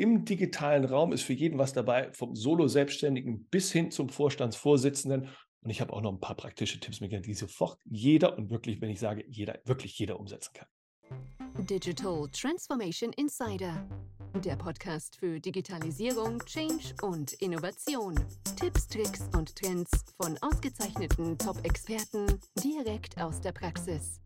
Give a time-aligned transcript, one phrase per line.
[0.00, 5.28] im digitalen Raum ist für jeden was dabei, vom Solo-Selbstständigen bis hin zum Vorstandsvorsitzenden.
[5.62, 8.80] Und ich habe auch noch ein paar praktische Tipps mitgegeben, die sofort jeder und wirklich,
[8.80, 10.68] wenn ich sage jeder, wirklich jeder umsetzen kann.
[11.66, 13.86] Digital Transformation Insider.
[14.42, 18.14] Der Podcast für Digitalisierung, Change und Innovation.
[18.58, 22.26] Tipps, Tricks und Trends von ausgezeichneten Top-Experten
[22.62, 24.20] direkt aus der Praxis.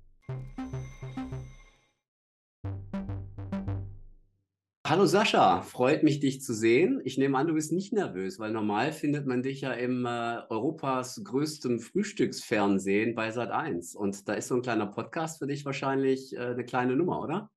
[4.87, 7.01] Hallo Sascha, freut mich, dich zu sehen.
[7.05, 10.43] Ich nehme an, du bist nicht nervös, weil normal findet man dich ja im äh,
[10.51, 13.97] Europas größtem Frühstücksfernsehen bei Sat1.
[13.97, 17.51] Und da ist so ein kleiner Podcast für dich wahrscheinlich äh, eine kleine Nummer, oder?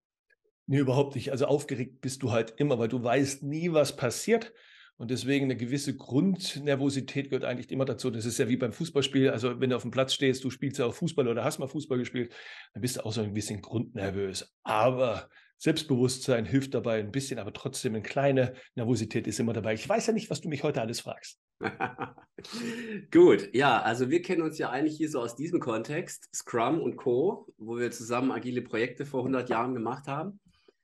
[0.67, 1.33] Nee, überhaupt nicht.
[1.33, 4.53] Also aufgeregt bist du halt immer, weil du weißt nie, was passiert.
[4.95, 8.09] Und deswegen eine gewisse Grundnervosität gehört eigentlich immer dazu.
[8.09, 9.31] Das ist ja wie beim Fußballspiel.
[9.31, 11.67] Also wenn du auf dem Platz stehst, du spielst ja auch Fußball oder hast mal
[11.67, 12.33] Fußball gespielt,
[12.73, 14.55] dann bist du auch so ein bisschen grundnervös.
[14.63, 19.73] Aber Selbstbewusstsein hilft dabei ein bisschen, aber trotzdem eine kleine Nervosität ist immer dabei.
[19.73, 21.39] Ich weiß ja nicht, was du mich heute alles fragst.
[23.11, 26.95] Gut, ja, also wir kennen uns ja eigentlich hier so aus diesem Kontext, Scrum und
[26.97, 30.39] Co., wo wir zusammen agile Projekte vor 100 Jahren gemacht haben.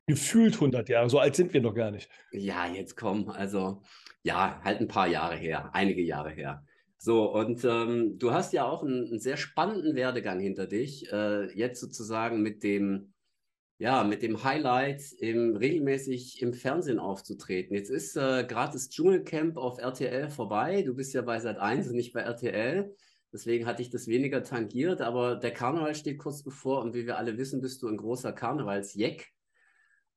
[0.08, 2.10] Gefühlt 100 Jahre, so alt sind wir noch gar nicht.
[2.32, 3.84] Ja, jetzt komm, also
[4.24, 6.66] ja, halt ein paar Jahre her, einige Jahre her.
[6.98, 11.52] So, und ähm, du hast ja auch einen, einen, sehr spannenden Werdegang hinter dich, äh,
[11.54, 13.14] jetzt sozusagen mit dem
[13.84, 17.76] ja, mit dem Highlight, im, regelmäßig im Fernsehen aufzutreten.
[17.76, 20.84] Jetzt ist äh, gerade das Dschungelcamp auf RTL vorbei.
[20.84, 22.96] Du bist ja bei Sat1 und nicht bei RTL.
[23.34, 27.18] Deswegen hatte ich das weniger tangiert, aber der Karneval steht kurz bevor und wie wir
[27.18, 29.34] alle wissen, bist du ein großer Karnevalsjeck.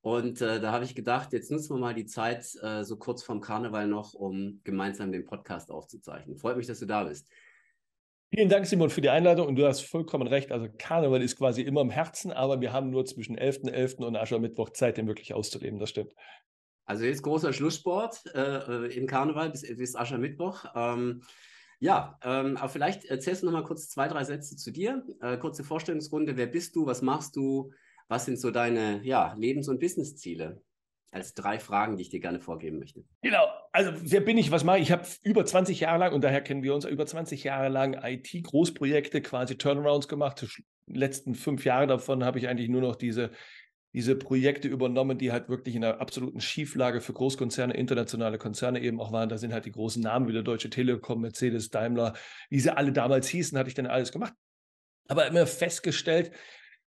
[0.01, 3.25] Und äh, da habe ich gedacht, jetzt nutzen wir mal die Zeit äh, so kurz
[3.25, 6.37] vorm Karneval noch, um gemeinsam den Podcast aufzuzeichnen.
[6.37, 7.29] Freut mich, dass du da bist.
[8.35, 9.47] Vielen Dank, Simon, für die Einladung.
[9.47, 10.51] Und du hast vollkommen recht.
[10.51, 13.71] Also Karneval ist quasi immer im Herzen, aber wir haben nur zwischen 11.11.
[13.71, 14.05] .11.
[14.05, 15.79] und Aschermittwoch Zeit, den wirklich auszuleben.
[15.79, 16.13] Das stimmt.
[16.85, 20.65] Also jetzt großer Schlusssport äh, im Karneval bis, bis Aschermittwoch.
[20.75, 21.23] Ähm,
[21.79, 25.05] ja, ähm, aber vielleicht erzählst du noch mal kurz zwei, drei Sätze zu dir.
[25.21, 26.37] Äh, kurze Vorstellungsrunde.
[26.37, 26.87] Wer bist du?
[26.87, 27.73] Was machst du?
[28.09, 30.63] Was sind so deine ja, Lebens- und Businessziele?
[31.17, 33.03] Als drei Fragen, die ich dir gerne vorgeben möchte.
[33.23, 33.47] Genau.
[33.73, 34.51] Also, wer bin ich?
[34.51, 34.85] Was mache ich?
[34.85, 37.99] Ich habe über 20 Jahre lang, und daher kennen wir uns, über 20 Jahre lang
[38.01, 40.47] IT-Großprojekte, quasi Turnarounds gemacht.
[40.87, 43.31] Die letzten fünf Jahre davon habe ich eigentlich nur noch diese,
[43.95, 49.01] diese Projekte übernommen, die halt wirklich in einer absoluten Schieflage für Großkonzerne, internationale Konzerne eben
[49.01, 49.31] auch waren.
[49.31, 52.13] Da sind halt die großen Namen wie der Deutsche Telekom, Mercedes, Daimler,
[52.51, 54.35] wie sie alle damals hießen, hatte ich dann alles gemacht.
[55.09, 56.31] Aber immer festgestellt,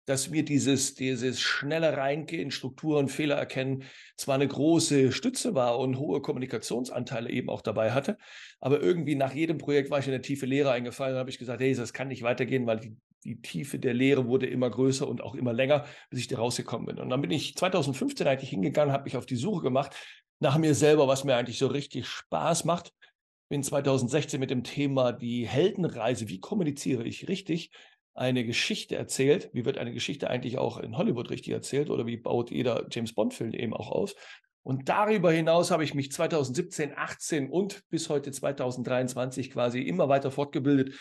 [0.08, 3.84] dass mir dieses, dieses schnelle Reingehen, Strukturen, Fehler erkennen,
[4.16, 8.16] zwar eine große Stütze war und hohe Kommunikationsanteile eben auch dabei hatte,
[8.58, 11.38] aber irgendwie nach jedem Projekt war ich in eine tiefe Lehre eingefallen und habe ich
[11.38, 15.06] gesagt, hey, das kann nicht weitergehen, weil die, die Tiefe der Lehre wurde immer größer
[15.06, 16.98] und auch immer länger, bis ich da rausgekommen bin.
[16.98, 19.94] Und dann bin ich 2015 eigentlich hingegangen, habe mich auf die Suche gemacht
[20.40, 22.94] nach mir selber, was mir eigentlich so richtig Spaß macht.
[23.50, 27.70] Bin 2016 mit dem Thema die Heldenreise, wie kommuniziere ich richtig,
[28.18, 29.50] eine Geschichte erzählt.
[29.52, 33.14] Wie wird eine Geschichte eigentlich auch in Hollywood richtig erzählt oder wie baut jeder James
[33.14, 34.14] Bond-Film eben auch aus?
[34.62, 40.30] Und darüber hinaus habe ich mich 2017, 18 und bis heute 2023 quasi immer weiter
[40.30, 40.94] fortgebildet,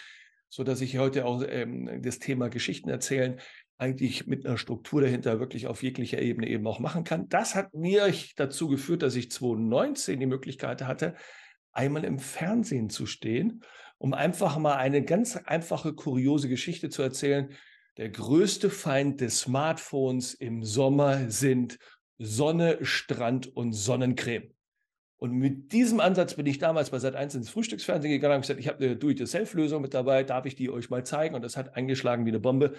[0.47, 3.39] so dass ich heute auch ähm, das Thema Geschichten erzählen
[3.79, 7.29] eigentlich mit einer Struktur dahinter wirklich auf jeglicher Ebene eben auch machen kann.
[7.29, 11.16] Das hat mir dazu geführt, dass ich 2019 die Möglichkeit hatte,
[11.72, 13.61] einmal im Fernsehen zu stehen
[13.97, 17.50] um einfach mal eine ganz einfache, kuriose Geschichte zu erzählen.
[17.97, 21.80] Der größte Feind des Smartphones im Sommer sind
[22.19, 24.53] Sonne, Strand und Sonnencreme.
[25.19, 28.68] Und mit diesem Ansatz bin ich damals bei Sat1 ins Frühstücksfernsehen gegangen und gesagt, ich
[28.68, 31.34] habe eine Do-it-yourself-Lösung mit dabei, darf ich die euch mal zeigen?
[31.34, 32.74] Und das hat eingeschlagen wie eine Bombe,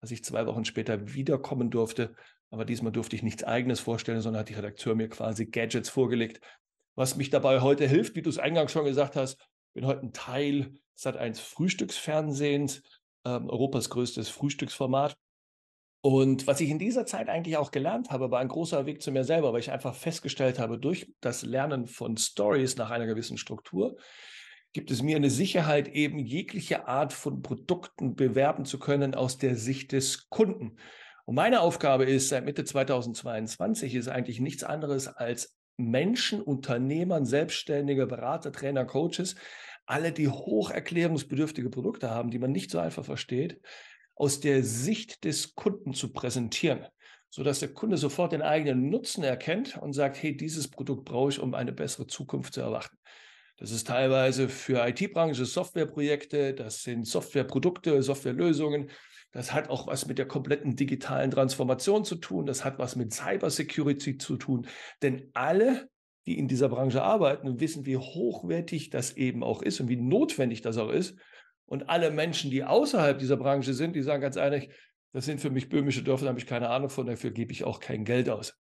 [0.00, 2.14] dass ich zwei Wochen später wiederkommen durfte.
[2.50, 6.40] Aber diesmal durfte ich nichts Eigenes vorstellen, sondern hat die Redakteur mir quasi Gadgets vorgelegt,
[6.94, 9.38] was mich dabei heute hilft, wie du es eingangs schon gesagt hast,
[9.72, 12.82] bin heute ein Teil Sat1 Frühstücksfernsehens,
[13.24, 15.16] ähm, Europas größtes Frühstücksformat.
[16.04, 19.12] Und was ich in dieser Zeit eigentlich auch gelernt habe, war ein großer Weg zu
[19.12, 23.38] mir selber, weil ich einfach festgestellt habe, durch das Lernen von Stories nach einer gewissen
[23.38, 23.96] Struktur,
[24.72, 29.54] gibt es mir eine Sicherheit, eben jegliche Art von Produkten bewerben zu können aus der
[29.54, 30.76] Sicht des Kunden.
[31.24, 35.56] Und meine Aufgabe ist seit Mitte 2022 ist eigentlich nichts anderes als
[35.90, 39.34] Menschen, Unternehmern, Selbstständige, Berater, Trainer, Coaches,
[39.86, 43.60] alle, die hocherklärungsbedürftige Produkte haben, die man nicht so einfach versteht,
[44.14, 46.86] aus der Sicht des Kunden zu präsentieren,
[47.30, 51.40] sodass der Kunde sofort den eigenen Nutzen erkennt und sagt, hey, dieses Produkt brauche ich,
[51.40, 52.96] um eine bessere Zukunft zu erwarten.
[53.56, 58.90] Das ist teilweise für IT-Branche Softwareprojekte, das sind Softwareprodukte, Softwarelösungen,
[59.32, 62.46] das hat auch was mit der kompletten digitalen Transformation zu tun.
[62.46, 64.66] Das hat was mit Cybersecurity zu tun.
[65.00, 65.88] Denn alle
[66.26, 70.62] die in dieser Branche arbeiten wissen, wie hochwertig das eben auch ist und wie notwendig
[70.62, 71.18] das auch ist.
[71.66, 74.70] Und alle Menschen, die außerhalb dieser Branche sind, die sagen ganz ehrlich,
[75.12, 77.64] das sind für mich böhmische Dörfer, da habe ich keine Ahnung von, dafür gebe ich
[77.64, 78.56] auch kein Geld aus.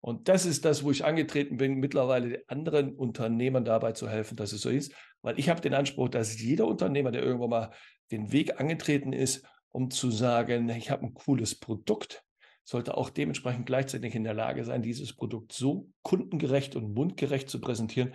[0.00, 4.52] Und das ist das, wo ich angetreten bin, mittlerweile anderen Unternehmern dabei zu helfen, dass
[4.52, 4.92] es so ist.
[5.22, 7.72] Weil ich habe den Anspruch, dass jeder Unternehmer, der irgendwann mal
[8.10, 12.24] den Weg angetreten ist, um zu sagen, ich habe ein cooles Produkt,
[12.64, 17.60] sollte auch dementsprechend gleichzeitig in der Lage sein, dieses Produkt so kundengerecht und mundgerecht zu
[17.60, 18.14] präsentieren,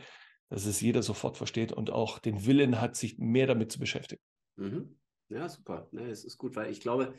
[0.50, 4.22] dass es jeder sofort versteht und auch den Willen hat, sich mehr damit zu beschäftigen.
[4.58, 4.98] Mhm.
[5.30, 5.88] Ja, super.
[5.94, 7.14] Ja, es ist gut, weil ich glaube,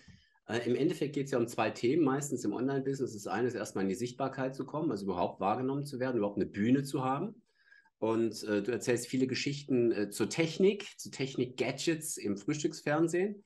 [0.49, 3.12] äh, Im Endeffekt geht es ja um zwei Themen, meistens im Online-Business.
[3.12, 6.37] Das eine ist erstmal in die Sichtbarkeit zu kommen, also überhaupt wahrgenommen zu werden, überhaupt
[6.37, 7.43] eine Bühne zu haben.
[7.99, 13.44] Und äh, du erzählst viele Geschichten äh, zur Technik, zu Technik-Gadgets im Frühstücksfernsehen.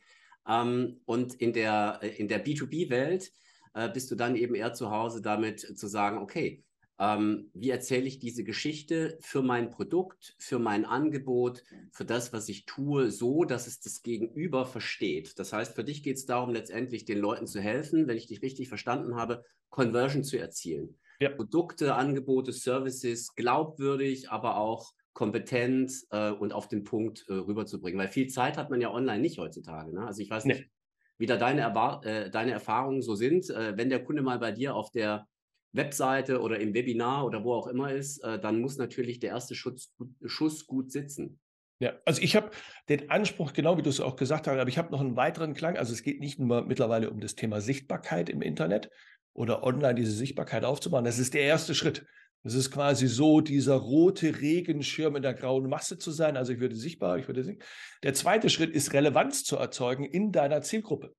[0.48, 3.32] Ähm, und in der, äh, in der B2B-Welt
[3.74, 6.64] äh, bist du dann eben eher zu Hause damit zu sagen, okay,
[6.98, 11.62] ähm, wie erzähle ich diese Geschichte für mein Produkt, für mein Angebot,
[11.92, 15.38] für das, was ich tue, so, dass es das Gegenüber versteht.
[15.38, 18.40] Das heißt, für dich geht es darum, letztendlich den Leuten zu helfen, wenn ich dich
[18.40, 20.96] richtig verstanden habe, Conversion zu erzielen.
[21.20, 21.30] Ja.
[21.30, 27.98] Produkte, Angebote, Services glaubwürdig, aber auch kompetent äh, und auf den Punkt äh, rüberzubringen.
[27.98, 29.94] Weil viel Zeit hat man ja online nicht heutzutage.
[29.94, 30.06] Ne?
[30.06, 30.70] Also ich weiß nicht, nee.
[31.16, 31.62] wie da deine,
[32.04, 33.48] äh, deine Erfahrungen so sind.
[33.48, 35.26] Äh, wenn der Kunde mal bei dir auf der
[35.72, 39.54] Webseite oder im Webinar oder wo auch immer ist, äh, dann muss natürlich der erste
[39.54, 39.94] Schuss,
[40.26, 41.40] Schuss gut sitzen.
[41.78, 42.50] Ja, also ich habe
[42.90, 45.54] den Anspruch, genau wie du es auch gesagt hast, aber ich habe noch einen weiteren
[45.54, 45.78] Klang.
[45.78, 48.90] Also es geht nicht nur mittlerweile um das Thema Sichtbarkeit im Internet
[49.32, 51.04] oder online diese Sichtbarkeit aufzubauen.
[51.04, 52.04] Das ist der erste Schritt.
[52.42, 56.36] Das ist quasi so, dieser rote Regenschirm in der grauen Masse zu sein.
[56.36, 57.60] Also ich würde sichtbar, ich würde sehen.
[58.02, 61.14] Der zweite Schritt ist Relevanz zu erzeugen in deiner Zielgruppe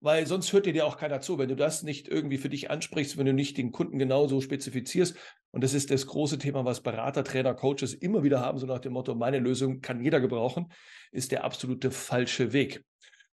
[0.00, 1.38] weil sonst hört dir dir auch keiner zu.
[1.38, 5.16] Wenn du das nicht irgendwie für dich ansprichst, wenn du nicht den Kunden genauso spezifizierst,
[5.50, 8.78] und das ist das große Thema, was Berater, Trainer, Coaches immer wieder haben, so nach
[8.78, 10.72] dem Motto, meine Lösung kann jeder gebrauchen,
[11.12, 12.84] ist der absolute falsche Weg.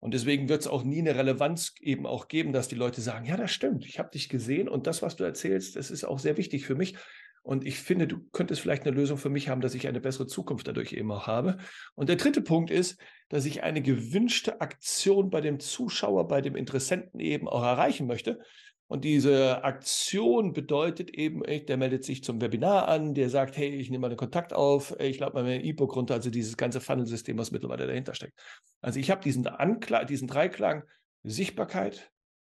[0.03, 3.25] Und deswegen wird es auch nie eine Relevanz eben auch geben, dass die Leute sagen,
[3.25, 6.19] ja, das stimmt, ich habe dich gesehen und das, was du erzählst, das ist auch
[6.19, 6.97] sehr wichtig für mich.
[7.41, 10.27] Und ich finde, du könntest vielleicht eine Lösung für mich haben, dass ich eine bessere
[10.27, 11.55] Zukunft dadurch eben auch habe.
[11.95, 16.57] Und der dritte Punkt ist, dass ich eine gewünschte Aktion bei dem Zuschauer, bei dem
[16.57, 18.39] Interessenten eben auch erreichen möchte.
[18.87, 23.89] Und diese Aktion bedeutet eben, der meldet sich zum Webinar an, der sagt, hey, ich
[23.89, 27.37] nehme mal einen Kontakt auf, ich lade mal mein E-Book runter, also dieses ganze Funnelsystem,
[27.37, 28.37] was mittlerweile dahinter steckt.
[28.81, 30.83] Also ich habe diesen, Anklang, diesen Dreiklang
[31.23, 32.11] Sichtbarkeit,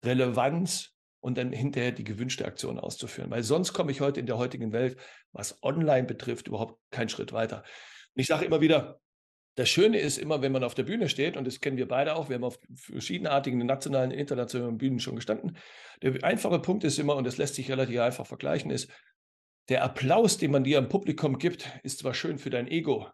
[0.05, 3.29] Relevanz und dann hinterher die gewünschte Aktion auszuführen.
[3.29, 4.97] Weil sonst komme ich heute in der heutigen Welt,
[5.31, 7.57] was online betrifft, überhaupt keinen Schritt weiter.
[7.57, 8.99] Und ich sage immer wieder,
[9.55, 12.15] das Schöne ist immer, wenn man auf der Bühne steht, und das kennen wir beide
[12.15, 15.57] auch, wir haben auf verschiedenartigen nationalen, internationalen Bühnen schon gestanden.
[16.01, 18.89] Der einfache Punkt ist immer, und das lässt sich relativ einfach vergleichen, ist,
[19.69, 23.07] der Applaus, den man dir am Publikum gibt, ist zwar schön für dein Ego,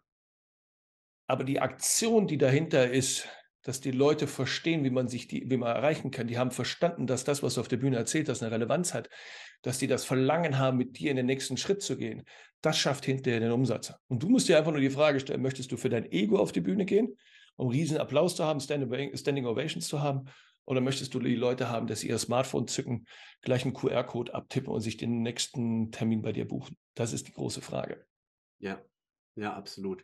[1.27, 3.27] aber die Aktion, die dahinter ist,
[3.69, 6.25] dass die Leute verstehen, wie man sich die, wie man erreichen kann.
[6.25, 9.11] Die haben verstanden, dass das, was du auf der Bühne erzählt hast, eine Relevanz hat,
[9.61, 12.23] dass die das Verlangen haben, mit dir in den nächsten Schritt zu gehen.
[12.61, 13.93] Das schafft hinterher den Umsatz.
[14.07, 16.51] Und du musst dir einfach nur die Frage stellen, möchtest du für dein Ego auf
[16.51, 17.15] die Bühne gehen,
[17.57, 20.25] um riesen Applaus zu haben, Standing Ovations zu haben?
[20.65, 23.05] Oder möchtest du die Leute haben, dass sie ihr Smartphone zücken,
[23.41, 26.75] gleich einen QR-Code abtippen und sich den nächsten Termin bei dir buchen?
[26.95, 28.03] Das ist die große Frage.
[28.57, 28.81] Ja,
[29.35, 30.03] ja, absolut.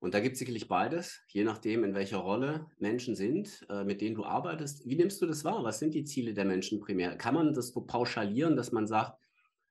[0.00, 4.00] Und da gibt es sicherlich beides, je nachdem, in welcher Rolle Menschen sind, äh, mit
[4.00, 4.88] denen du arbeitest.
[4.88, 5.62] Wie nimmst du das wahr?
[5.62, 7.16] Was sind die Ziele der Menschen primär?
[7.16, 9.18] Kann man das so pauschalieren, dass man sagt,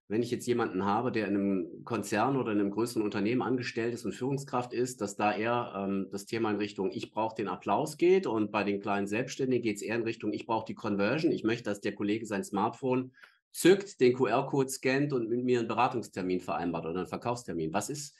[0.07, 3.93] wenn ich jetzt jemanden habe, der in einem Konzern oder in einem größeren Unternehmen angestellt
[3.93, 7.47] ist und Führungskraft ist, dass da eher ähm, das Thema in Richtung ich brauche den
[7.47, 10.73] Applaus geht und bei den kleinen Selbstständigen geht es eher in Richtung ich brauche die
[10.73, 11.31] Conversion.
[11.31, 13.11] Ich möchte, dass der Kollege sein Smartphone
[13.51, 17.71] zückt, den QR-Code scannt und mit mir einen Beratungstermin vereinbart oder einen Verkaufstermin.
[17.73, 18.15] Was ist,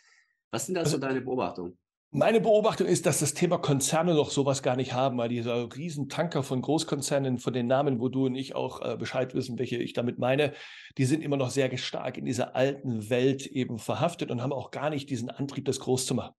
[0.51, 1.77] was sind da also, so deine Beobachtungen?
[2.11, 6.41] Meine Beobachtung ist, dass das Thema Konzerne noch sowas gar nicht haben, weil dieser Riesentanker
[6.41, 9.93] von Großkonzernen, von den Namen, wo du und ich auch äh, Bescheid wissen, welche ich
[9.93, 10.53] damit meine,
[10.97, 14.71] die sind immer noch sehr stark in dieser alten Welt eben verhaftet und haben auch
[14.71, 16.33] gar nicht diesen Antrieb, das groß zu machen.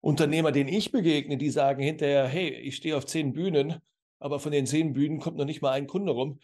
[0.00, 3.80] Unternehmer, denen ich begegne, die sagen hinterher, hey, ich stehe auf zehn Bühnen,
[4.20, 6.38] aber von den zehn Bühnen kommt noch nicht mal ein Kunde rum.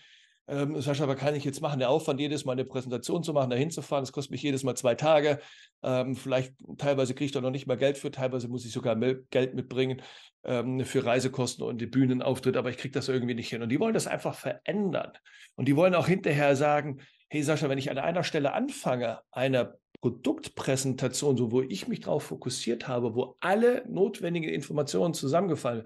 [0.49, 1.81] Ähm, Sascha, was kann ich jetzt machen?
[1.81, 4.77] Der Aufwand, jedes Mal eine Präsentation zu machen, da hinzufahren, das kostet mich jedes Mal
[4.77, 5.41] zwei Tage.
[5.83, 8.97] Ähm, vielleicht teilweise kriege ich da noch nicht mal Geld für, teilweise muss ich sogar
[8.97, 10.03] Geld mitbringen
[10.45, 13.63] ähm, für Reisekosten und die Bühnenauftritt, aber ich kriege das irgendwie nicht hin.
[13.63, 15.13] Und die wollen das einfach verändern.
[15.57, 19.75] Und die wollen auch hinterher sagen, hey Sascha, wenn ich an einer Stelle anfange, einer
[20.01, 25.85] Produktpräsentation, so wo ich mich darauf fokussiert habe, wo alle notwendigen Informationen zusammengefallen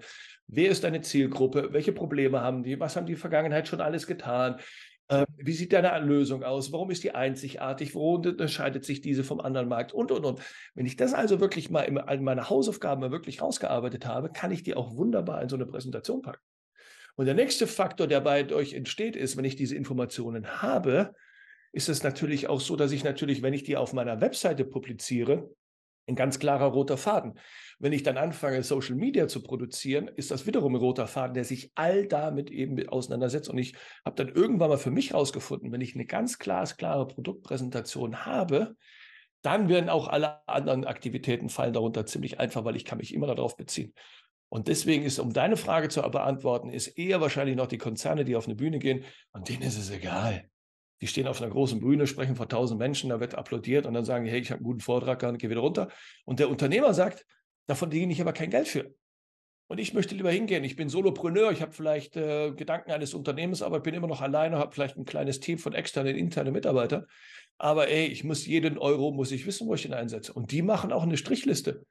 [0.53, 1.69] Wer ist deine Zielgruppe?
[1.71, 2.77] Welche Probleme haben die?
[2.77, 4.59] Was haben die in der Vergangenheit schon alles getan?
[5.07, 6.73] Ähm, wie sieht deine Lösung aus?
[6.73, 7.95] Warum ist die einzigartig?
[7.95, 9.93] Wo unterscheidet sich diese vom anderen Markt?
[9.93, 10.41] Und, und, und.
[10.75, 14.51] Wenn ich das also wirklich mal in, in meine Hausaufgaben mal wirklich rausgearbeitet habe, kann
[14.51, 16.43] ich die auch wunderbar in so eine Präsentation packen.
[17.15, 21.13] Und der nächste Faktor, der bei euch entsteht, ist, wenn ich diese Informationen habe,
[21.71, 25.49] ist es natürlich auch so, dass ich natürlich, wenn ich die auf meiner Webseite publiziere,
[26.11, 27.39] ein ganz klarer roter Faden.
[27.79, 31.45] Wenn ich dann anfange, Social Media zu produzieren, ist das wiederum ein roter Faden, der
[31.45, 33.49] sich all damit eben auseinandersetzt.
[33.49, 33.75] Und ich
[34.05, 38.75] habe dann irgendwann mal für mich herausgefunden, wenn ich eine ganz glasklare Produktpräsentation habe,
[39.41, 43.27] dann werden auch alle anderen Aktivitäten fallen darunter ziemlich einfach, weil ich kann mich immer
[43.27, 43.93] darauf beziehen.
[44.49, 48.35] Und deswegen ist, um deine Frage zu beantworten, ist eher wahrscheinlich noch die Konzerne, die
[48.35, 50.50] auf eine Bühne gehen, und denen ist es egal.
[51.01, 54.05] Die stehen auf einer großen Bühne, sprechen vor tausend Menschen, da wird applaudiert und dann
[54.05, 55.89] sagen, hey, ich habe einen guten Vortrag, gehe wieder runter.
[56.25, 57.25] Und der Unternehmer sagt,
[57.67, 58.93] davon verdiene ich aber kein Geld für.
[59.71, 60.65] Und ich möchte lieber hingehen.
[60.65, 64.19] Ich bin Solopreneur, ich habe vielleicht äh, Gedanken eines Unternehmens, aber ich bin immer noch
[64.19, 67.05] alleine, habe vielleicht ein kleines Team von externen, internen Mitarbeitern.
[67.57, 70.33] Aber ey, ich muss jeden Euro, muss ich wissen, wo ich ihn einsetze.
[70.33, 71.85] Und die machen auch eine Strichliste.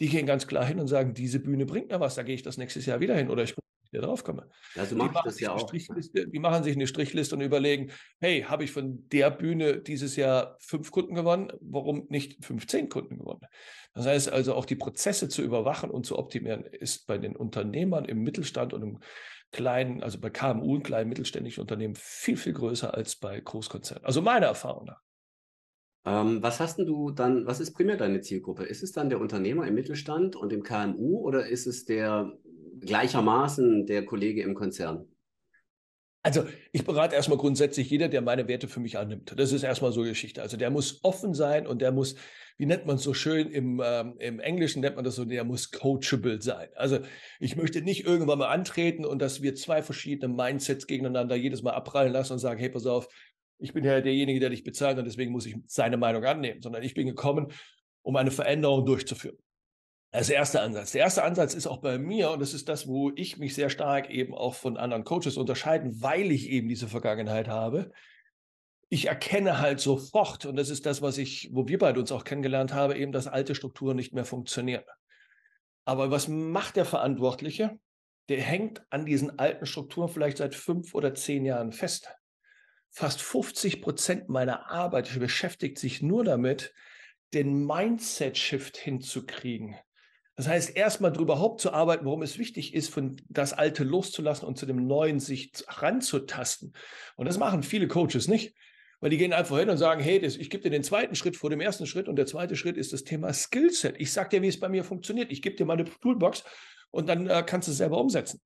[0.00, 2.42] Die gehen ganz klar hin und sagen, diese Bühne bringt mir was, da gehe ich
[2.42, 3.54] das nächstes Jahr wieder hin oder ich
[3.94, 4.48] wieder drauf komme.
[4.74, 5.70] Ja, so mache das ja auch.
[5.70, 10.56] Die machen sich eine Strichliste und überlegen, hey, habe ich von der Bühne dieses Jahr
[10.60, 11.52] fünf Kunden gewonnen?
[11.60, 13.46] Warum nicht 15 Kunden gewonnen?
[13.94, 18.04] Das heißt also, auch die Prozesse zu überwachen und zu optimieren, ist bei den Unternehmern
[18.04, 18.98] im Mittelstand und im
[19.52, 24.04] kleinen, also bei KMU und kleinen mittelständischen Unternehmen viel, viel größer als bei Großkonzernen.
[24.04, 25.00] Also meiner Erfahrung nach.
[26.06, 28.64] Ähm, was hast du dann, was ist primär deine Zielgruppe?
[28.64, 32.30] Ist es dann der Unternehmer im Mittelstand und im KMU oder ist es der
[32.84, 35.06] gleichermaßen der Kollege im Konzern?
[36.24, 39.34] Also ich berate erstmal grundsätzlich jeder, der meine Werte für mich annimmt.
[39.36, 40.40] Das ist erstmal so Geschichte.
[40.40, 42.16] Also der muss offen sein und der muss,
[42.56, 45.44] wie nennt man es so schön, im, ähm, im Englischen nennt man das so, der
[45.44, 46.68] muss coachable sein.
[46.76, 47.00] Also
[47.40, 51.72] ich möchte nicht irgendwann mal antreten und dass wir zwei verschiedene Mindsets gegeneinander jedes Mal
[51.72, 53.06] abprallen lassen und sagen, hey, pass auf,
[53.58, 56.82] ich bin ja derjenige, der dich bezahlt und deswegen muss ich seine Meinung annehmen, sondern
[56.82, 57.48] ich bin gekommen,
[58.00, 59.36] um eine Veränderung durchzuführen.
[60.14, 60.92] Das ist der erste Ansatz.
[60.92, 63.68] Der erste Ansatz ist auch bei mir, und das ist das, wo ich mich sehr
[63.68, 67.90] stark eben auch von anderen Coaches unterscheiden, weil ich eben diese Vergangenheit habe.
[68.90, 72.22] Ich erkenne halt sofort, und das ist das, was ich, wo wir beide uns auch
[72.22, 74.84] kennengelernt haben, eben, dass alte Strukturen nicht mehr funktionieren.
[75.84, 77.76] Aber was macht der Verantwortliche?
[78.28, 82.08] Der hängt an diesen alten Strukturen vielleicht seit fünf oder zehn Jahren fest.
[82.92, 86.72] Fast 50 Prozent meiner Arbeit beschäftigt sich nur damit,
[87.32, 89.74] den Mindset-Shift hinzukriegen.
[90.36, 94.46] Das heißt, erstmal darüber überhaupt zu arbeiten, warum es wichtig ist, von das Alte loszulassen
[94.46, 96.72] und zu dem Neuen sich ranzutasten.
[97.16, 98.54] Und das machen viele Coaches nicht,
[99.00, 101.36] weil die gehen einfach hin und sagen, hey, das, ich gebe dir den zweiten Schritt
[101.36, 103.94] vor dem ersten Schritt und der zweite Schritt ist das Thema Skillset.
[103.98, 105.30] Ich sage dir, wie es bei mir funktioniert.
[105.30, 106.42] Ich gebe dir meine Toolbox
[106.90, 108.40] und dann äh, kannst du es selber umsetzen.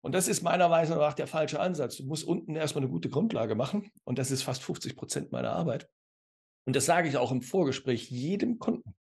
[0.00, 1.96] Und das ist meiner Weise nach der falsche Ansatz.
[1.96, 5.50] Du musst unten erstmal eine gute Grundlage machen und das ist fast 50 Prozent meiner
[5.50, 5.88] Arbeit.
[6.64, 8.94] Und das sage ich auch im Vorgespräch jedem Kunden.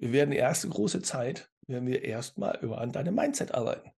[0.00, 3.90] Wir werden die erste große Zeit, werden wir erstmal über an deinem Mindset arbeiten.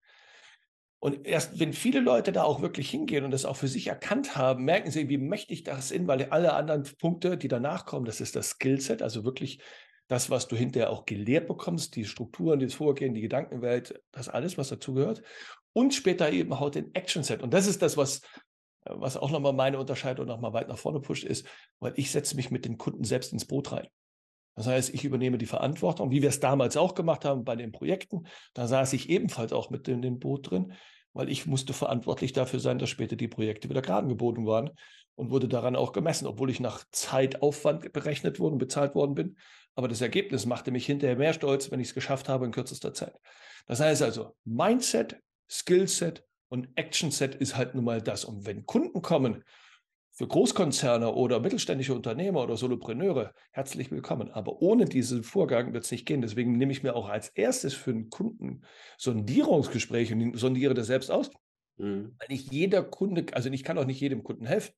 [0.98, 4.36] Und erst wenn viele Leute da auch wirklich hingehen und das auch für sich erkannt
[4.36, 8.20] haben, merken sie, wie mächtig das ist, weil alle anderen Punkte, die danach kommen, das
[8.20, 9.60] ist das Skillset, also wirklich
[10.08, 14.58] das, was du hinterher auch gelehrt bekommst, die Strukturen, das Vorgehen, die Gedankenwelt, das alles,
[14.58, 15.22] was dazugehört.
[15.72, 17.42] Und später eben auch den Action-Set.
[17.42, 18.20] Und das ist das, was,
[18.84, 21.46] was auch nochmal meine Unterscheidung nochmal weit nach vorne pusht, ist,
[21.80, 23.88] weil ich setze mich mit den Kunden selbst ins Boot rein.
[24.54, 27.72] Das heißt, ich übernehme die Verantwortung, wie wir es damals auch gemacht haben bei den
[27.72, 28.26] Projekten.
[28.54, 30.74] Da saß ich ebenfalls auch mit in dem Boot drin,
[31.14, 34.70] weil ich musste verantwortlich dafür sein, dass später die Projekte wieder gerade geboten waren
[35.14, 39.36] und wurde daran auch gemessen, obwohl ich nach Zeitaufwand berechnet worden, bezahlt worden bin.
[39.74, 42.92] Aber das Ergebnis machte mich hinterher mehr stolz, wenn ich es geschafft habe in kürzester
[42.92, 43.14] Zeit.
[43.66, 45.16] Das heißt also, Mindset,
[45.50, 48.24] Skillset und Actionset ist halt nun mal das.
[48.24, 49.44] Und wenn Kunden kommen
[50.22, 54.30] für Großkonzerne oder mittelständische Unternehmer oder Solopreneure herzlich willkommen.
[54.30, 56.22] Aber ohne diesen Vorgang wird es nicht gehen.
[56.22, 58.62] Deswegen nehme ich mir auch als erstes für einen Kunden
[58.98, 61.28] Sondierungsgespräch und sondiere das selbst aus.
[61.76, 62.14] Mhm.
[62.20, 64.72] Weil nicht jeder Kunde, also ich kann auch nicht jedem Kunden helfen.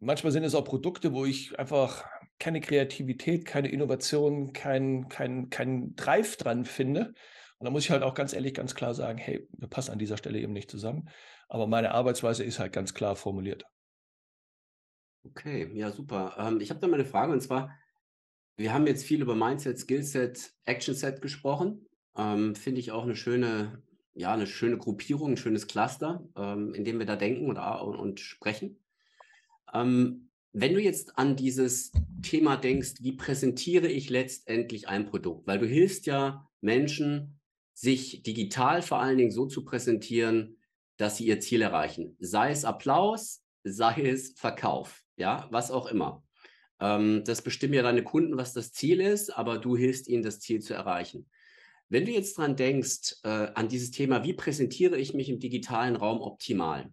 [0.00, 2.04] Manchmal sind es auch Produkte, wo ich einfach
[2.40, 7.14] keine Kreativität, keine Innovation, kein, kein, kein Drive dran finde.
[7.58, 10.00] Und da muss ich halt auch ganz ehrlich, ganz klar sagen, hey, wir passen an
[10.00, 11.08] dieser Stelle eben nicht zusammen.
[11.48, 13.64] Aber meine Arbeitsweise ist halt ganz klar formuliert.
[15.24, 16.36] Okay, ja, super.
[16.38, 17.76] Ähm, ich habe da mal eine Frage und zwar,
[18.56, 21.86] wir haben jetzt viel über Mindset, Skillset, Actionset gesprochen.
[22.16, 23.82] Ähm, Finde ich auch eine schöne,
[24.14, 28.20] ja, eine schöne Gruppierung, ein schönes Cluster, ähm, in dem wir da denken und, und,
[28.20, 28.78] sprechen.
[29.72, 35.46] Ähm, wenn du jetzt an dieses Thema denkst, wie präsentiere ich letztendlich ein Produkt?
[35.46, 37.40] Weil du hilfst ja Menschen,
[37.72, 40.58] sich digital vor allen Dingen so zu präsentieren,
[40.98, 42.14] dass sie ihr Ziel erreichen.
[42.18, 46.24] Sei es Applaus, sei es Verkauf, ja, was auch immer.
[46.80, 50.40] Ähm, das bestimmen ja deine Kunden, was das Ziel ist, aber du hilfst ihnen, das
[50.40, 51.28] Ziel zu erreichen.
[51.88, 55.96] Wenn du jetzt dran denkst, äh, an dieses Thema, wie präsentiere ich mich im digitalen
[55.96, 56.92] Raum optimal?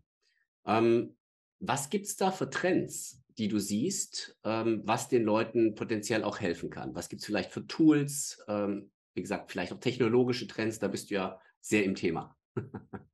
[0.66, 1.16] Ähm,
[1.60, 6.40] was gibt es da für Trends, die du siehst, ähm, was den Leuten potenziell auch
[6.40, 6.94] helfen kann?
[6.96, 8.44] Was gibt es vielleicht für Tools?
[8.48, 12.37] Ähm, wie gesagt, vielleicht auch technologische Trends, da bist du ja sehr im Thema.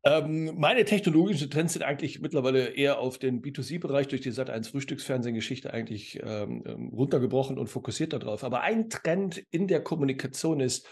[0.03, 5.73] Ähm, meine technologischen Trends sind eigentlich mittlerweile eher auf den B2C-Bereich durch die Sat1 Frühstücksfernsehen-Geschichte
[5.73, 8.43] eigentlich ähm, ähm, runtergebrochen und fokussiert darauf.
[8.43, 10.87] Aber ein Trend in der Kommunikation ist,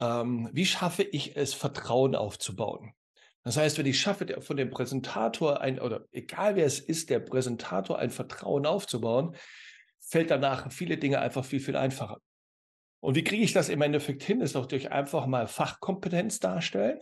[0.00, 2.92] ähm, wie schaffe ich es, Vertrauen aufzubauen?
[3.44, 7.20] Das heißt, wenn ich schaffe, von dem Präsentator ein, oder egal wer es ist, der
[7.20, 9.36] Präsentator ein Vertrauen aufzubauen,
[10.00, 12.20] fällt danach viele Dinge einfach viel, viel einfacher.
[13.00, 14.40] Und wie kriege ich das im Endeffekt hin?
[14.40, 17.00] Ist doch durch einfach mal Fachkompetenz darstellen,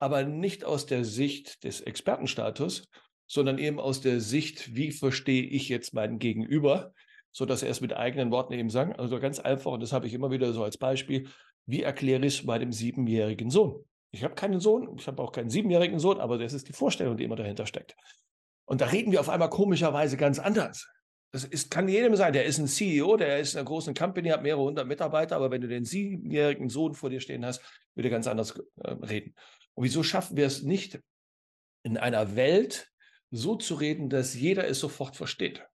[0.00, 2.88] aber nicht aus der Sicht des Expertenstatus,
[3.26, 6.92] sondern eben aus der Sicht, wie verstehe ich jetzt meinen Gegenüber,
[7.30, 8.98] sodass er es mit eigenen Worten eben sagt.
[8.98, 11.28] Also ganz einfach, und das habe ich immer wieder so als Beispiel,
[11.66, 13.84] wie erkläre ich es meinem siebenjährigen Sohn?
[14.10, 17.16] Ich habe keinen Sohn, ich habe auch keinen siebenjährigen Sohn, aber das ist die Vorstellung,
[17.16, 17.94] die immer dahinter steckt.
[18.64, 20.88] Und da reden wir auf einmal komischerweise ganz anders.
[21.32, 24.30] Das ist, kann jedem sein, der ist ein CEO, der ist in einer großen Company,
[24.30, 27.62] hat mehrere hundert Mitarbeiter, aber wenn du den siebenjährigen Sohn vor dir stehen hast,
[27.94, 29.34] wird er ganz anders äh, reden.
[29.80, 31.00] Und wieso schaffen wir es nicht,
[31.84, 32.90] in einer Welt
[33.30, 35.66] so zu reden, dass jeder es sofort versteht?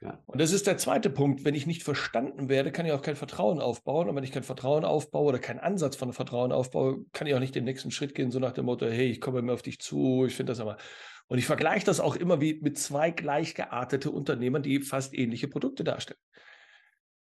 [0.00, 0.18] Ja.
[0.24, 1.44] Und das ist der zweite Punkt.
[1.44, 4.08] Wenn ich nicht verstanden werde, kann ich auch kein Vertrauen aufbauen.
[4.08, 7.38] Und wenn ich kein Vertrauen aufbaue oder keinen Ansatz von Vertrauen aufbaue, kann ich auch
[7.38, 9.78] nicht den nächsten Schritt gehen, so nach dem Motto, hey, ich komme mir auf dich
[9.78, 10.78] zu, ich finde das aber.
[11.26, 15.84] Und ich vergleiche das auch immer wie mit zwei gleichgeartete Unternehmern, die fast ähnliche Produkte
[15.84, 16.20] darstellen.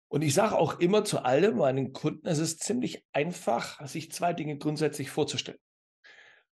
[0.10, 4.34] Und ich sage auch immer zu allen meinen Kunden, es ist ziemlich einfach, sich zwei
[4.34, 5.60] Dinge grundsätzlich vorzustellen.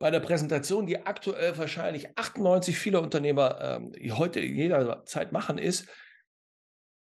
[0.04, 5.56] Bei der Präsentation, die aktuell wahrscheinlich 98 viele Unternehmer ähm, heute in jeder Zeit machen,
[5.56, 5.88] ist,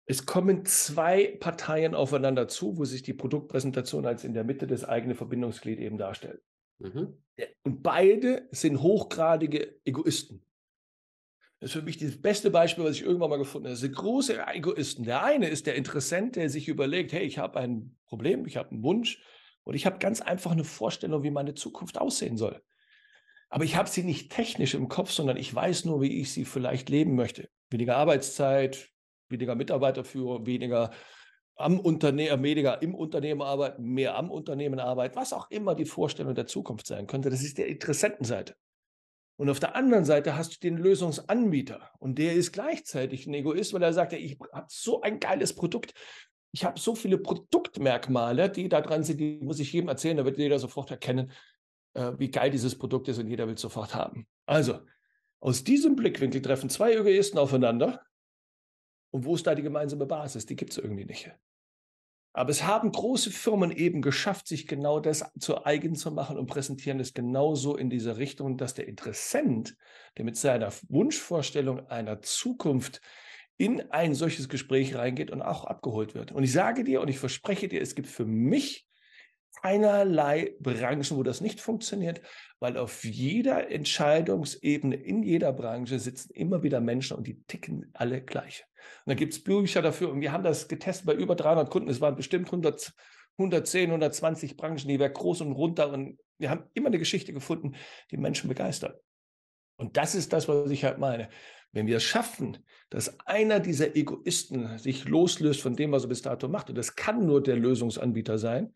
[0.07, 4.83] es kommen zwei Parteien aufeinander zu, wo sich die Produktpräsentation als in der Mitte das
[4.83, 6.41] eigene Verbindungsglied eben darstellt.
[6.79, 7.23] Mhm.
[7.65, 10.43] Und beide sind hochgradige Egoisten.
[11.61, 13.75] Das ist für mich das beste Beispiel, was ich irgendwann mal gefunden habe.
[13.75, 15.05] Das sind große Egoisten.
[15.05, 18.71] Der eine ist der Interessent, der sich überlegt, hey, ich habe ein Problem, ich habe
[18.71, 19.23] einen Wunsch
[19.65, 22.63] und ich habe ganz einfach eine Vorstellung, wie meine Zukunft aussehen soll.
[23.49, 26.45] Aber ich habe sie nicht technisch im Kopf, sondern ich weiß nur, wie ich sie
[26.45, 27.49] vielleicht leben möchte.
[27.71, 28.91] Weniger Arbeitszeit,
[29.29, 30.91] weniger Mitarbeiterführung, weniger
[31.57, 36.35] am Unternehmen, weniger im Unternehmen arbeiten, mehr am Unternehmen arbeiten, was auch immer die Vorstellung
[36.35, 37.31] der Zukunft sein könnte.
[37.31, 38.55] Das ist der Interessentenseite.
[39.39, 43.75] Und auf der anderen Seite hast du den Lösungsanbieter und der ist gleichzeitig ein Egoist,
[43.75, 45.93] weil er sagt, ich habe so ein geiles Produkt.
[46.53, 50.25] Ich habe so viele Produktmerkmale, die da dran sind, die muss ich jedem erzählen, da
[50.25, 51.33] wird jeder sofort erkennen,
[51.97, 54.27] äh, wie geil dieses Produkt ist und jeder will es sofort haben.
[54.45, 54.81] Also,
[55.41, 58.03] aus diesem Blickwinkel treffen zwei Egoisten aufeinander
[59.11, 60.47] und wo ist da die gemeinsame Basis?
[60.47, 61.31] Die gibt es irgendwie nicht.
[62.33, 66.47] Aber es haben große Firmen eben geschafft, sich genau das zu eigen zu machen und
[66.47, 69.75] präsentieren es genauso in dieser Richtung, dass der Interessent,
[70.19, 73.01] der mit seiner Wunschvorstellung einer Zukunft
[73.57, 76.33] in ein solches Gespräch reingeht und auch abgeholt wird.
[76.33, 78.86] Und ich sage dir und ich verspreche dir, es gibt für mich
[79.63, 82.21] keinerlei Branchen, wo das nicht funktioniert,
[82.61, 88.23] weil auf jeder Entscheidungsebene in jeder Branche sitzen immer wieder Menschen und die ticken alle
[88.23, 88.65] gleich.
[89.05, 91.91] Und da gibt es Bücher dafür und wir haben das getestet bei über 300 Kunden.
[91.91, 92.93] Es waren bestimmt 100,
[93.39, 97.75] 110, 120 Branchen, die wären groß und runter und wir haben immer eine Geschichte gefunden,
[98.11, 99.01] die Menschen begeistert.
[99.77, 101.29] Und das ist das, was ich halt meine.
[101.73, 106.23] Wenn wir es schaffen, dass einer dieser Egoisten sich loslöst von dem, was er bis
[106.23, 108.73] dato macht, und das kann nur der Lösungsanbieter sein,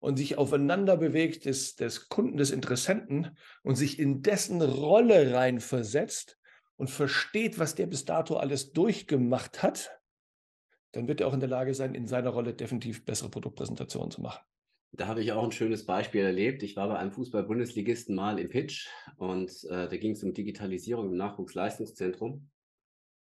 [0.00, 6.38] und sich aufeinander bewegt des, des Kunden, des Interessenten und sich in dessen Rolle reinversetzt
[6.76, 9.90] und versteht, was der bis dato alles durchgemacht hat,
[10.92, 14.22] dann wird er auch in der Lage sein, in seiner Rolle definitiv bessere Produktpräsentationen zu
[14.22, 14.40] machen.
[14.92, 16.62] Da habe ich auch ein schönes Beispiel erlebt.
[16.62, 21.10] Ich war bei einem Fußball-Bundesligisten mal im Pitch und äh, da ging es um Digitalisierung
[21.10, 22.48] im Nachwuchsleistungszentrum.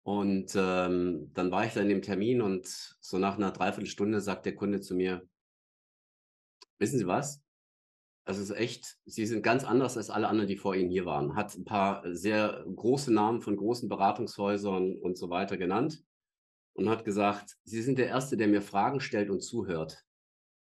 [0.01, 4.45] Und ähm, dann war ich da in dem Termin und so nach einer Dreiviertelstunde sagt
[4.45, 5.25] der Kunde zu mir,
[6.79, 7.41] wissen Sie was?
[8.25, 11.35] Es ist echt, Sie sind ganz anders als alle anderen, die vor Ihnen hier waren.
[11.35, 16.03] Hat ein paar sehr große Namen von großen Beratungshäusern und so weiter genannt
[16.73, 20.03] und hat gesagt, Sie sind der Erste, der mir Fragen stellt und zuhört.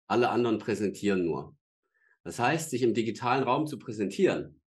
[0.08, 1.56] Alle anderen präsentieren nur.
[2.24, 4.60] Das heißt, sich im digitalen Raum zu präsentieren,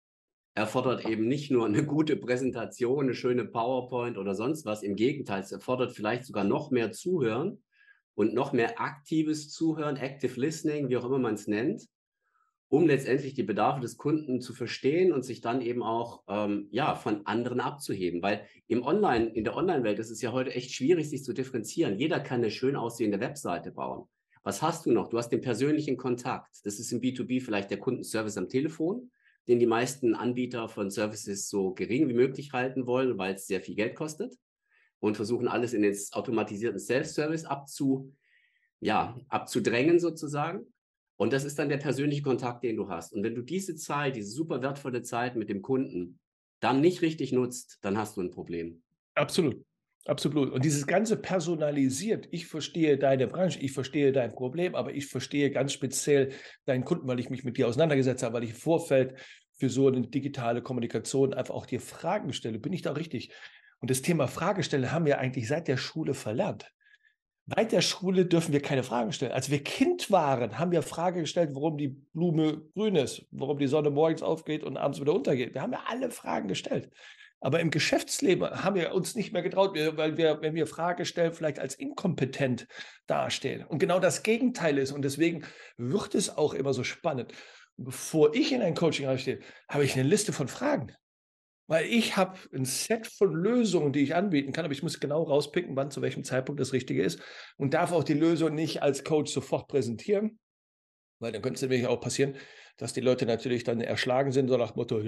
[0.55, 4.83] erfordert eben nicht nur eine gute Präsentation, eine schöne PowerPoint oder sonst was.
[4.83, 7.63] Im Gegenteil, es erfordert vielleicht sogar noch mehr Zuhören
[8.15, 11.89] und noch mehr aktives Zuhören, Active Listening, wie auch immer man es nennt.
[12.69, 16.95] um letztendlich die Bedarfe des Kunden zu verstehen und sich dann eben auch ähm, ja,
[16.95, 18.23] von anderen abzuheben.
[18.23, 21.99] Weil im Online, in der Online-Welt ist es ja heute echt schwierig, sich zu differenzieren.
[21.99, 24.09] Jeder kann eine schön aussehende Webseite bauen.
[24.43, 25.11] Was hast du noch?
[25.11, 26.65] Du hast den persönlichen Kontakt.
[26.65, 29.11] Das ist im B2B vielleicht der Kundenservice am Telefon,
[29.49, 33.61] den die meisten Anbieter von Services so gering wie möglich halten wollen, weil es sehr
[33.61, 34.35] viel Geld kostet
[35.03, 38.15] und versuchen alles in den automatisierten Self-Service abzu,
[38.81, 40.73] ja, abzudrängen sozusagen.
[41.17, 43.13] Und das ist dann der persönliche Kontakt, den du hast.
[43.13, 46.21] Und wenn du diese Zeit, diese super wertvolle Zeit mit dem Kunden
[46.61, 48.81] dann nicht richtig nutzt, dann hast du ein Problem.
[49.15, 49.65] Absolut.
[50.05, 50.51] Absolut.
[50.51, 55.51] Und dieses ganze personalisiert, ich verstehe deine Branche, ich verstehe dein Problem, aber ich verstehe
[55.51, 56.33] ganz speziell
[56.65, 59.15] deinen Kunden, weil ich mich mit dir auseinandergesetzt habe, weil ich im Vorfeld
[59.59, 62.59] für so eine digitale Kommunikation einfach auch dir Fragen stelle.
[62.59, 63.33] Bin ich da richtig?
[63.83, 66.73] Und das Thema Fragestelle haben wir eigentlich seit der Schule verlernt.
[67.47, 69.33] Seit der Schule dürfen wir keine Fragen stellen.
[69.33, 73.67] Als wir Kind waren, haben wir Fragen gestellt, warum die Blume grün ist, warum die
[73.67, 75.53] Sonne morgens aufgeht und abends wieder untergeht.
[75.55, 76.91] Wir haben ja alle Fragen gestellt.
[77.41, 81.33] Aber im Geschäftsleben haben wir uns nicht mehr getraut, weil wir, wenn wir Fragen stellen,
[81.33, 82.69] vielleicht als inkompetent
[83.09, 83.67] dastehen.
[83.67, 84.93] Und genau das Gegenteil ist.
[84.93, 85.45] Und deswegen
[85.77, 87.33] wird es auch immer so spannend.
[87.77, 90.95] Bevor ich in ein Coaching reinstehe, habe ich eine Liste von Fragen.
[91.69, 95.23] Weil ich habe ein Set von Lösungen, die ich anbieten kann, aber ich muss genau
[95.23, 97.21] rauspicken, wann zu welchem Zeitpunkt das Richtige ist
[97.57, 100.39] und darf auch die Lösung nicht als Coach sofort präsentieren,
[101.21, 102.35] weil dann könnte es nämlich auch passieren,
[102.77, 105.01] dass die Leute natürlich dann erschlagen sind, so nach Motto,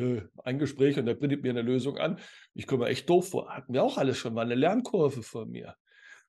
[0.45, 2.21] ein Gespräch und der bringt mir eine Lösung an.
[2.55, 3.49] Ich komme echt doof vor.
[3.49, 5.75] Hatten wir auch alles schon mal eine Lernkurve von mir.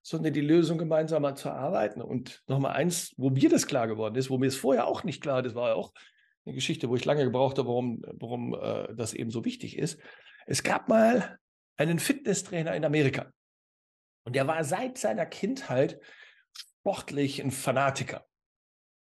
[0.02, 2.02] Sondern die Lösung gemeinsam mal zu erarbeiten.
[2.02, 5.22] Und nochmal eins, wo mir das klar geworden ist, wo mir es vorher auch nicht
[5.22, 5.94] klar, das war ja auch
[6.46, 10.00] eine Geschichte, wo ich lange gebraucht habe, warum, warum äh, das eben so wichtig ist.
[10.46, 11.40] Es gab mal
[11.78, 13.32] einen Fitnesstrainer in Amerika.
[14.26, 16.00] Und der war seit seiner Kindheit
[16.54, 18.26] sportlich ein Fanatiker.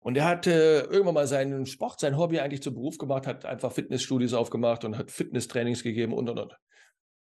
[0.03, 3.71] Und er hatte irgendwann mal seinen Sport, sein Hobby eigentlich zum Beruf gemacht, hat einfach
[3.71, 6.57] Fitnessstudios aufgemacht und hat Fitnesstrainings gegeben und und und.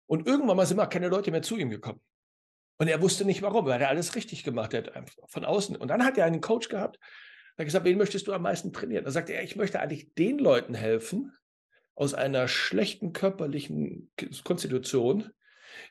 [0.08, 2.02] Und irgendwann mal sind mal keine Leute mehr zu ihm gekommen.
[2.78, 4.92] Und er wusste nicht warum, weil er alles richtig gemacht hat,
[5.28, 5.76] von außen.
[5.76, 7.00] Und dann hat er einen Coach gehabt,
[7.60, 9.04] der hat gesagt, wen möchtest du am meisten trainieren?
[9.04, 11.34] Da sagte er, ich möchte eigentlich den Leuten helfen,
[11.94, 14.10] aus einer schlechten körperlichen
[14.46, 15.30] Konstitution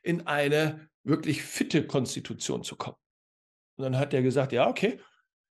[0.02, 2.96] in eine wirklich fitte Konstitution zu kommen.
[3.76, 4.98] Und dann hat er gesagt, ja, okay,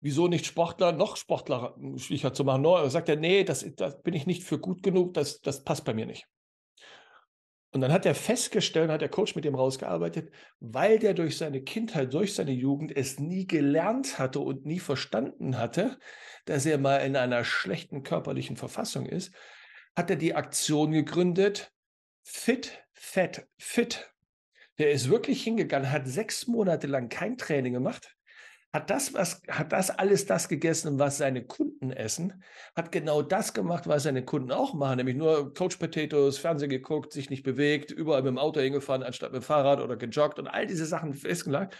[0.00, 2.64] wieso nicht Sportler noch Sportler schwieriger zu machen?
[2.64, 5.84] Da sagt er, nee, das, das bin ich nicht für gut genug, das, das passt
[5.84, 6.26] bei mir nicht.
[7.72, 11.62] Und dann hat er festgestellt, hat der Coach mit ihm rausgearbeitet, weil der durch seine
[11.62, 15.98] Kindheit, durch seine Jugend es nie gelernt hatte und nie verstanden hatte,
[16.46, 19.32] dass er mal in einer schlechten körperlichen Verfassung ist,
[19.94, 21.72] hat er die Aktion gegründet,
[22.22, 24.12] Fit, Fat, Fit.
[24.78, 28.16] Der ist wirklich hingegangen, hat sechs Monate lang kein Training gemacht,
[28.72, 32.42] hat das, was, hat das alles das gegessen, was seine Kunden essen,
[32.76, 37.12] hat genau das gemacht, was seine Kunden auch machen, nämlich nur Coach Potatoes, Fernsehen geguckt,
[37.12, 40.46] sich nicht bewegt, überall mit dem Auto hingefahren, anstatt mit dem Fahrrad oder gejoggt und
[40.46, 41.76] all diese Sachen festgelegt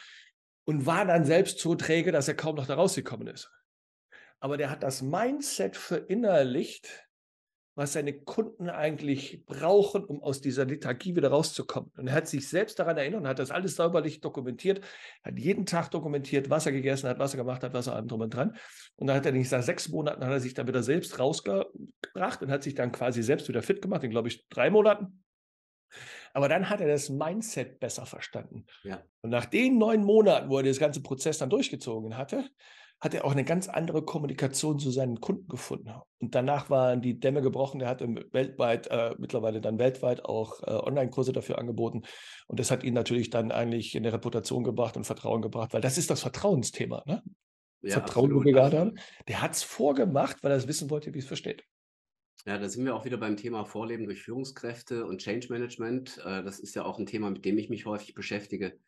[0.65, 3.51] und war dann selbst so träge, dass er kaum noch da rausgekommen ist.
[4.41, 7.09] Aber der hat das Mindset verinnerlicht,
[7.81, 11.91] was seine Kunden eigentlich brauchen, um aus dieser Lethargie wieder rauszukommen.
[11.97, 14.83] Und er hat sich selbst daran erinnert und hat das alles sauberlich dokumentiert,
[15.25, 18.21] hat jeden Tag dokumentiert, was er gegessen hat, was er gemacht hat, was er drum
[18.21, 18.55] und dran.
[18.97, 22.43] Und dann hat er nicht nach sechs Monaten hat er sich dann wieder selbst rausgebracht
[22.43, 25.25] und hat sich dann quasi selbst wieder fit gemacht, in glaube ich drei Monaten.
[26.35, 28.67] Aber dann hat er das Mindset besser verstanden.
[28.83, 29.03] Ja.
[29.23, 32.45] Und nach den neun Monaten, wo er das ganze Prozess dann durchgezogen hatte,
[33.01, 35.91] hat er auch eine ganz andere Kommunikation zu seinen Kunden gefunden.
[36.19, 37.81] Und danach waren die Dämme gebrochen.
[37.81, 42.03] Er hat weltweit, äh, mittlerweile dann weltweit auch äh, Online-Kurse dafür angeboten.
[42.47, 45.81] Und das hat ihn natürlich dann eigentlich in der Reputation gebracht und Vertrauen gebracht, weil
[45.81, 47.03] das ist das Vertrauensthema.
[47.07, 47.23] Ne?
[47.83, 48.99] Ja, Vertrauen, wo wir gerade haben.
[49.29, 51.65] Der hat es vorgemacht, weil er es wissen wollte, wie es versteht.
[52.47, 56.19] Ja, da sind wir auch wieder beim Thema Vorleben durch Führungskräfte und Change Management.
[56.25, 58.79] Äh, das ist ja auch ein Thema, mit dem ich mich häufig beschäftige.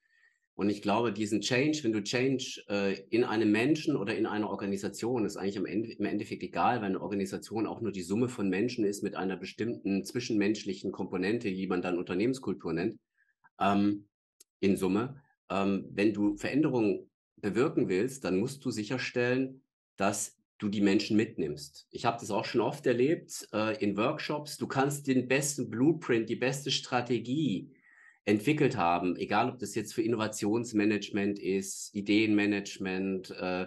[0.54, 4.50] Und ich glaube, diesen Change, wenn du Change äh, in einem Menschen oder in einer
[4.50, 8.28] Organisation, ist eigentlich im, Ende, im Endeffekt egal, weil eine Organisation auch nur die Summe
[8.28, 12.98] von Menschen ist mit einer bestimmten zwischenmenschlichen Komponente, die man dann Unternehmenskultur nennt,
[13.58, 14.08] ähm,
[14.60, 15.22] in Summe.
[15.48, 19.62] Ähm, wenn du Veränderungen bewirken willst, dann musst du sicherstellen,
[19.96, 21.88] dass du die Menschen mitnimmst.
[21.90, 24.58] Ich habe das auch schon oft erlebt äh, in Workshops.
[24.58, 27.72] Du kannst den besten Blueprint, die beste Strategie,
[28.24, 33.66] entwickelt haben, egal ob das jetzt für Innovationsmanagement ist, Ideenmanagement, äh,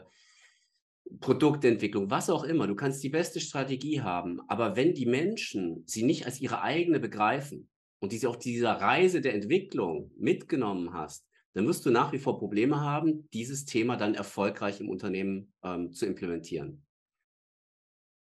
[1.20, 2.66] Produktentwicklung, was auch immer.
[2.68, 7.00] Du kannst die beste Strategie haben, aber wenn die Menschen sie nicht als ihre eigene
[7.00, 12.20] begreifen und diese auf dieser Reise der Entwicklung mitgenommen hast, dann wirst du nach wie
[12.20, 16.84] vor Probleme haben, dieses Thema dann erfolgreich im Unternehmen ähm, zu implementieren.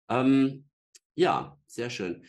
[0.08, 0.64] Ähm,
[1.16, 2.24] Ja, sehr schön.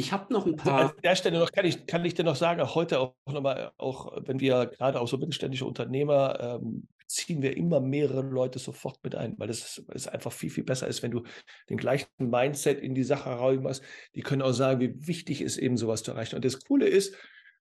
[0.00, 0.80] Ich habe noch ein Also paar.
[0.90, 3.72] an der Stelle noch kann ich, kann ich dir noch sagen, auch heute auch nochmal,
[3.76, 8.98] auch wenn wir gerade auch so mittelständische Unternehmer, ähm, ziehen wir immer mehrere Leute sofort
[9.02, 11.24] mit ein, weil es ist einfach viel, viel besser ist, wenn du
[11.68, 13.82] den gleichen Mindset in die Sache reinmachst.
[14.14, 16.36] Die können auch sagen, wie wichtig ist eben sowas zu erreichen.
[16.36, 17.14] Und das Coole ist,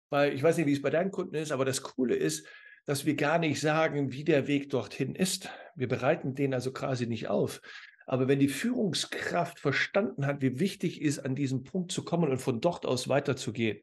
[0.10, 2.46] weil ich weiß nicht, wie es bei deinen Kunden ist, aber das Coole ist,
[2.86, 5.50] dass wir gar nicht sagen, wie der Weg dorthin ist.
[5.76, 7.62] Wir bereiten den also quasi nicht auf.
[8.10, 12.40] Aber wenn die Führungskraft verstanden hat, wie wichtig ist, an diesen Punkt zu kommen und
[12.40, 13.82] von dort aus weiterzugehen,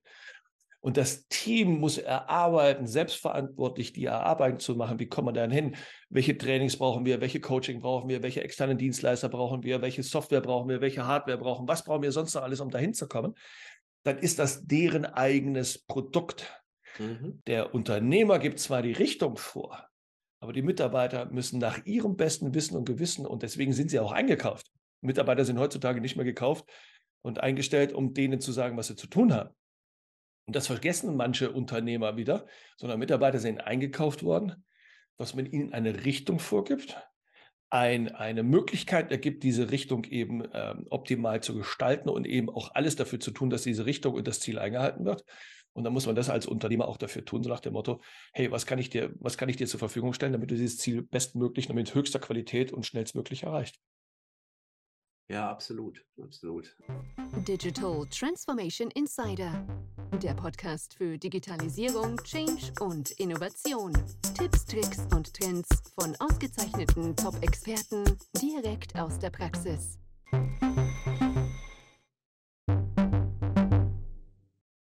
[0.80, 4.98] und das Team muss erarbeiten, selbstverantwortlich die Erarbeitung zu machen.
[4.98, 5.76] Wie kommen wir dann hin?
[6.10, 7.20] Welche Trainings brauchen wir?
[7.20, 8.22] Welche Coaching brauchen wir?
[8.24, 9.80] Welche externen Dienstleister brauchen wir?
[9.80, 10.80] Welche Software brauchen wir?
[10.80, 11.72] Welche Hardware brauchen wir?
[11.72, 13.34] Was brauchen wir sonst noch alles, um dahin zu kommen?
[14.02, 16.62] Dann ist das deren eigenes Produkt.
[16.98, 17.42] Mhm.
[17.46, 19.88] Der Unternehmer gibt zwar die Richtung vor,
[20.46, 24.12] aber die Mitarbeiter müssen nach ihrem besten Wissen und Gewissen und deswegen sind sie auch
[24.12, 24.70] eingekauft.
[25.00, 26.64] Mitarbeiter sind heutzutage nicht mehr gekauft
[27.22, 29.50] und eingestellt, um denen zu sagen, was sie zu tun haben.
[30.46, 34.64] Und das vergessen manche Unternehmer wieder, sondern Mitarbeiter sind eingekauft worden,
[35.16, 36.96] dass man ihnen eine Richtung vorgibt,
[37.68, 42.94] ein, eine Möglichkeit ergibt, diese Richtung eben ähm, optimal zu gestalten und eben auch alles
[42.94, 45.24] dafür zu tun, dass diese Richtung und das Ziel eingehalten wird.
[45.76, 48.00] Und dann muss man das als Unternehmer auch dafür tun, so nach dem Motto,
[48.32, 50.78] hey, was kann ich dir, was kann ich dir zur Verfügung stellen, damit du dieses
[50.78, 53.78] Ziel bestmöglich und mit höchster Qualität und schnellstmöglich erreicht.
[55.28, 56.74] Ja, absolut, absolut.
[57.46, 59.66] Digital Transformation Insider.
[60.22, 63.92] Der Podcast für Digitalisierung, Change und Innovation.
[64.38, 65.68] Tipps, Tricks und Trends
[66.00, 68.04] von ausgezeichneten Top-Experten
[68.40, 69.98] direkt aus der Praxis.